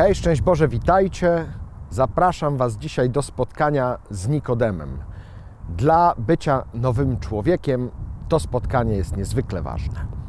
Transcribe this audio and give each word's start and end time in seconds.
Hej, 0.00 0.14
szczęść 0.14 0.42
Boże, 0.42 0.68
witajcie. 0.68 1.46
Zapraszam 1.90 2.56
Was 2.56 2.76
dzisiaj 2.76 3.10
do 3.10 3.22
spotkania 3.22 3.98
z 4.10 4.28
Nikodemem. 4.28 4.98
Dla 5.68 6.14
bycia 6.18 6.64
nowym 6.74 7.18
człowiekiem 7.18 7.90
to 8.28 8.40
spotkanie 8.40 8.96
jest 8.96 9.16
niezwykle 9.16 9.62
ważne. 9.62 10.19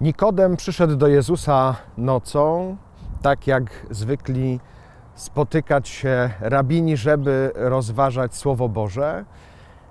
Nikodem 0.00 0.56
przyszedł 0.56 0.96
do 0.96 1.08
Jezusa 1.08 1.76
nocą, 1.96 2.76
tak 3.22 3.46
jak 3.46 3.86
zwykli 3.90 4.60
spotykać 5.14 5.88
się 5.88 6.30
rabini, 6.40 6.96
żeby 6.96 7.52
rozważać 7.54 8.34
Słowo 8.34 8.68
Boże. 8.68 9.24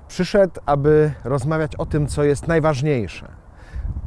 Przyszedł, 0.07 0.61
aby 0.65 1.11
rozmawiać 1.23 1.75
o 1.75 1.85
tym, 1.85 2.07
co 2.07 2.23
jest 2.23 2.47
najważniejsze. 2.47 3.31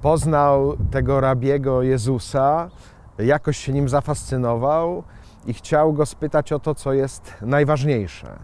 Poznał 0.02 0.76
tego 0.90 1.20
rabiego 1.20 1.82
Jezusa, 1.82 2.70
jakoś 3.18 3.56
się 3.56 3.72
nim 3.72 3.88
zafascynował 3.88 5.02
i 5.46 5.54
chciał 5.54 5.92
go 5.92 6.06
spytać 6.06 6.52
o 6.52 6.58
to, 6.58 6.74
co 6.74 6.92
jest 6.92 7.34
najważniejsze. 7.42 8.38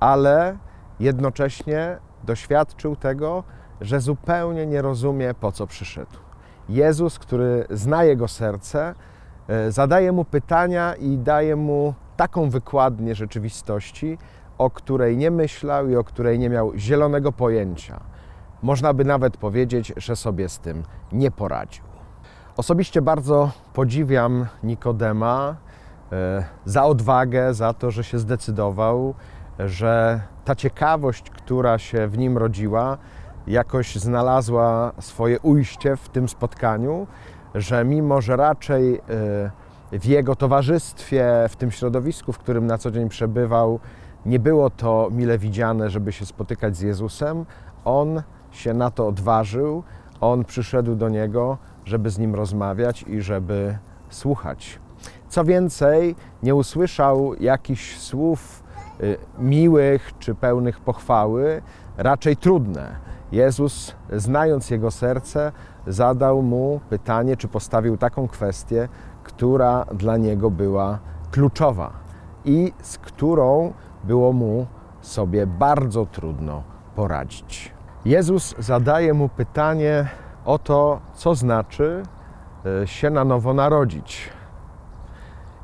Ale 0.00 0.56
jednocześnie 1.00 1.98
doświadczył 2.24 2.96
tego, 2.96 3.44
że 3.80 4.00
zupełnie 4.00 4.66
nie 4.66 4.82
rozumie, 4.82 5.34
po 5.34 5.52
co 5.52 5.66
przyszedł. 5.66 6.29
Jezus, 6.70 7.18
który 7.18 7.66
zna 7.70 8.04
jego 8.04 8.28
serce, 8.28 8.94
e, 9.48 9.72
zadaje 9.72 10.12
mu 10.12 10.24
pytania 10.24 10.94
i 10.94 11.18
daje 11.18 11.56
mu 11.56 11.94
taką 12.16 12.50
wykładnię 12.50 13.14
rzeczywistości, 13.14 14.18
o 14.58 14.70
której 14.70 15.16
nie 15.16 15.30
myślał 15.30 15.88
i 15.88 15.96
o 15.96 16.04
której 16.04 16.38
nie 16.38 16.50
miał 16.50 16.72
zielonego 16.76 17.32
pojęcia. 17.32 18.00
Można 18.62 18.94
by 18.94 19.04
nawet 19.04 19.36
powiedzieć, 19.36 19.92
że 19.96 20.16
sobie 20.16 20.48
z 20.48 20.58
tym 20.58 20.82
nie 21.12 21.30
poradził. 21.30 21.84
Osobiście 22.56 23.02
bardzo 23.02 23.50
podziwiam 23.72 24.46
Nikodema 24.62 25.56
e, 26.12 26.44
za 26.64 26.84
odwagę, 26.84 27.54
za 27.54 27.72
to, 27.74 27.90
że 27.90 28.04
się 28.04 28.18
zdecydował, 28.18 29.14
że 29.58 30.20
ta 30.44 30.54
ciekawość, 30.54 31.30
która 31.30 31.78
się 31.78 32.08
w 32.08 32.18
nim 32.18 32.38
rodziła, 32.38 32.98
jakoś 33.50 33.96
znalazła 33.96 34.92
swoje 35.00 35.40
ujście 35.40 35.96
w 35.96 36.08
tym 36.08 36.28
spotkaniu, 36.28 37.06
że 37.54 37.84
mimo, 37.84 38.20
że 38.20 38.36
raczej 38.36 38.94
e, 38.94 39.00
w 39.98 40.04
jego 40.04 40.36
towarzystwie, 40.36 41.46
w 41.48 41.56
tym 41.56 41.70
środowisku, 41.70 42.32
w 42.32 42.38
którym 42.38 42.66
na 42.66 42.78
co 42.78 42.90
dzień 42.90 43.08
przebywał, 43.08 43.80
nie 44.26 44.38
było 44.38 44.70
to 44.70 45.08
mile 45.12 45.38
widziane, 45.38 45.90
żeby 45.90 46.12
się 46.12 46.26
spotykać 46.26 46.76
z 46.76 46.80
Jezusem, 46.80 47.46
on 47.84 48.22
się 48.50 48.74
na 48.74 48.90
to 48.90 49.08
odważył, 49.08 49.82
on 50.20 50.44
przyszedł 50.44 50.94
do 50.94 51.08
niego, 51.08 51.58
żeby 51.84 52.10
z 52.10 52.18
nim 52.18 52.34
rozmawiać 52.34 53.02
i 53.02 53.20
żeby 53.20 53.78
słuchać. 54.10 54.78
Co 55.28 55.44
więcej, 55.44 56.16
nie 56.42 56.54
usłyszał 56.54 57.34
jakichś 57.40 57.98
słów 57.98 58.62
e, 59.00 59.04
miłych 59.42 60.12
czy 60.18 60.34
pełnych 60.34 60.80
pochwały, 60.80 61.62
raczej 61.96 62.36
trudne 62.36 63.09
Jezus, 63.32 63.94
znając 64.12 64.70
jego 64.70 64.90
serce, 64.90 65.52
zadał 65.86 66.42
mu 66.42 66.80
pytanie, 66.88 67.36
czy 67.36 67.48
postawił 67.48 67.96
taką 67.96 68.28
kwestię, 68.28 68.88
która 69.22 69.84
dla 69.84 70.16
niego 70.16 70.50
była 70.50 70.98
kluczowa 71.30 71.90
i 72.44 72.72
z 72.82 72.98
którą 72.98 73.72
było 74.04 74.32
mu 74.32 74.66
sobie 75.00 75.46
bardzo 75.46 76.06
trudno 76.06 76.62
poradzić. 76.96 77.72
Jezus 78.04 78.54
zadaje 78.58 79.14
mu 79.14 79.28
pytanie 79.28 80.08
o 80.44 80.58
to, 80.58 81.00
co 81.14 81.34
znaczy 81.34 82.02
e, 82.82 82.86
się 82.86 83.10
na 83.10 83.24
nowo 83.24 83.54
narodzić. 83.54 84.30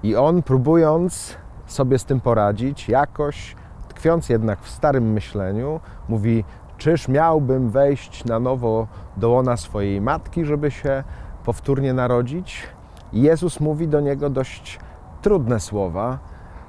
I 0.03 0.17
on, 0.17 0.43
próbując 0.43 1.37
sobie 1.67 1.99
z 1.99 2.05
tym 2.05 2.21
poradzić, 2.21 2.89
jakoś 2.89 3.57
tkwiąc 3.89 4.29
jednak 4.29 4.61
w 4.61 4.71
starym 4.71 5.13
myśleniu, 5.13 5.81
mówi: 6.09 6.45
Czyż 6.87 7.09
miałbym 7.09 7.71
wejść 7.71 8.25
na 8.25 8.39
nowo 8.39 8.87
do 9.17 9.31
łona 9.31 9.57
swojej 9.57 10.01
matki, 10.01 10.45
żeby 10.45 10.71
się 10.71 11.05
powtórnie 11.45 11.93
narodzić? 11.93 12.69
Jezus 13.13 13.61
mówi 13.61 13.89
do 13.89 14.01
niego 14.01 14.31
dość 14.31 14.79
trudne 15.23 15.61
słowa. 15.61 16.19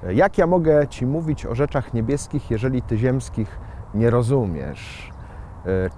Jak 0.09 0.38
ja 0.38 0.47
mogę 0.47 0.88
Ci 0.88 1.06
mówić 1.06 1.45
o 1.45 1.56
rzeczach 1.56 1.94
niebieskich, 1.94 2.51
jeżeli 2.51 2.81
Ty 2.81 2.97
ziemskich 2.97 3.59
nie 3.94 4.09
rozumiesz? 4.09 5.11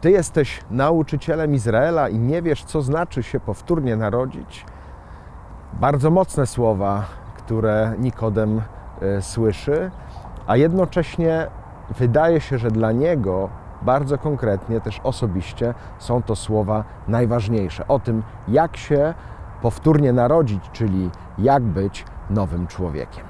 Ty 0.02 0.12
jesteś 0.12 0.62
nauczycielem 0.72 1.54
Izraela 1.54 2.10
i 2.10 2.20
nie 2.20 2.42
wiesz, 2.42 2.64
co 2.64 2.82
znaczy 2.82 3.24
się 3.24 3.40
powtórnie 3.40 3.96
narodzić? 3.96 4.66
Bardzo 5.74 6.12
mocne 6.12 6.48
słowa, 6.48 7.06
które 7.38 7.94
Nikodem 8.00 8.62
e, 9.02 9.22
słyszy, 9.22 9.92
a 10.48 10.58
jednocześnie 10.58 11.48
wydaje 11.98 12.42
się, 12.42 12.58
że 12.58 12.72
dla 12.72 12.92
niego 12.92 13.50
bardzo 13.82 14.18
konkretnie, 14.18 14.82
też 14.82 15.00
osobiście 15.04 15.74
są 16.00 16.24
to 16.24 16.36
słowa 16.36 16.84
najważniejsze 17.08 17.88
o 17.88 18.00
tym, 18.00 18.24
jak 18.48 18.78
się 18.78 19.14
powtórnie 19.62 20.14
narodzić, 20.14 20.64
czyli 20.72 21.10
jak 21.38 21.64
być 21.64 22.06
nowym 22.30 22.68
człowiekiem. 22.68 23.24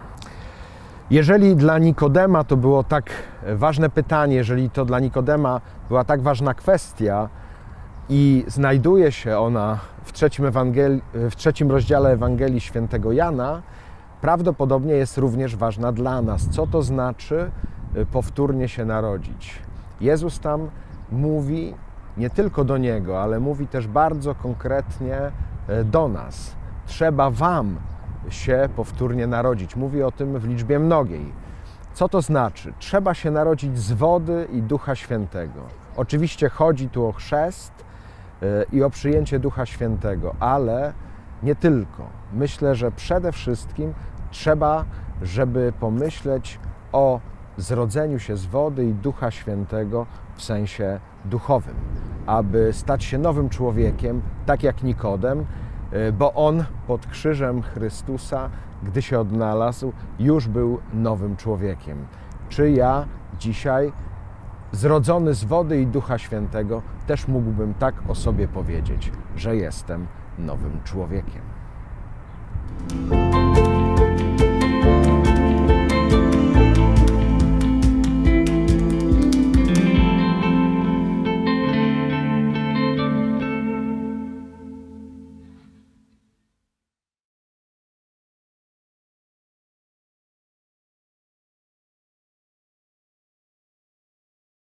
Jeżeli 1.09 1.55
dla 1.55 1.77
Nikodema 1.77 2.43
to 2.43 2.57
było 2.57 2.83
tak 2.83 3.09
ważne 3.55 3.89
pytanie, 3.89 4.35
jeżeli 4.35 4.69
to 4.69 4.85
dla 4.85 4.99
Nikodema 4.99 5.61
była 5.87 6.03
tak 6.03 6.21
ważna 6.21 6.53
kwestia 6.53 7.29
i 8.09 8.45
znajduje 8.47 9.11
się 9.11 9.39
ona 9.39 9.79
w 10.03 10.11
trzecim, 10.13 10.45
w 11.13 11.35
trzecim 11.35 11.71
rozdziale 11.71 12.09
Ewangelii 12.11 12.61
Świętego 12.61 13.11
Jana, 13.11 13.61
prawdopodobnie 14.21 14.93
jest 14.93 15.17
również 15.17 15.55
ważna 15.55 15.91
dla 15.91 16.21
nas. 16.21 16.49
Co 16.49 16.67
to 16.67 16.81
znaczy 16.81 17.51
powtórnie 18.11 18.67
się 18.67 18.85
narodzić? 18.85 19.68
Jezus 20.01 20.39
tam 20.39 20.69
mówi 21.11 21.73
nie 22.17 22.29
tylko 22.29 22.63
do 22.63 22.77
Niego, 22.77 23.21
ale 23.21 23.39
mówi 23.39 23.67
też 23.67 23.87
bardzo 23.87 24.35
konkretnie 24.35 25.31
e, 25.67 25.83
do 25.83 26.07
nas. 26.07 26.55
Trzeba 26.85 27.29
Wam 27.29 27.77
się 28.29 28.69
powtórnie 28.75 29.27
narodzić. 29.27 29.75
Mówi 29.75 30.03
o 30.03 30.11
tym 30.11 30.39
w 30.39 30.45
liczbie 30.45 30.79
mnogiej. 30.79 31.31
Co 31.93 32.09
to 32.09 32.21
znaczy? 32.21 32.73
Trzeba 32.79 33.13
się 33.13 33.31
narodzić 33.31 33.79
z 33.79 33.91
wody 33.91 34.47
i 34.51 34.61
Ducha 34.61 34.95
Świętego. 34.95 35.61
Oczywiście 35.95 36.49
chodzi 36.49 36.89
tu 36.89 37.05
o 37.05 37.11
chrzest 37.11 37.73
e, 38.41 38.65
i 38.71 38.83
o 38.83 38.89
przyjęcie 38.89 39.39
Ducha 39.39 39.65
Świętego, 39.65 40.35
ale 40.39 40.93
nie 41.43 41.55
tylko. 41.55 42.03
Myślę, 42.33 42.75
że 42.75 42.91
przede 42.91 43.31
wszystkim 43.31 43.93
trzeba, 44.31 44.85
żeby 45.21 45.73
pomyśleć 45.79 46.59
o 46.91 47.19
zrodzeniu 47.59 48.19
się 48.19 48.37
z 48.37 48.45
wody 48.45 48.85
i 48.85 48.93
Ducha 48.93 49.31
Świętego 49.31 50.05
w 50.35 50.43
sensie 50.43 50.99
duchowym, 51.25 51.75
aby 52.25 52.73
stać 52.73 53.03
się 53.03 53.17
nowym 53.17 53.49
człowiekiem, 53.49 54.21
tak 54.45 54.63
jak 54.63 54.83
Nikodem, 54.83 55.45
y, 55.93 56.11
bo 56.11 56.33
on 56.33 56.63
pod 56.87 57.07
krzyżem 57.07 57.61
Chrystusa, 57.61 58.49
gdy 58.83 59.01
się 59.01 59.19
odnalazł, 59.19 59.93
już 60.19 60.47
był 60.47 60.79
nowym 60.93 61.35
człowiekiem. 61.35 62.05
Czy 62.49 62.71
ja 62.71 63.05
dzisiaj, 63.39 63.91
zrodzony 64.71 65.33
z 65.33 65.43
wody 65.43 65.81
i 65.81 65.87
Ducha 65.87 66.17
Świętego, 66.17 66.81
też 67.07 67.27
mógłbym 67.27 67.73
tak 67.73 67.95
o 68.07 68.15
sobie 68.15 68.47
powiedzieć, 68.47 69.11
że 69.35 69.55
jestem 69.55 70.07
nowym 70.39 70.79
człowiekiem? 70.83 71.41